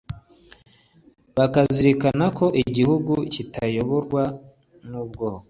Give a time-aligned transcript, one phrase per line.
[1.37, 4.23] bakazirikana ko igihugu kitayoborwa
[4.89, 5.39] n’ubwoko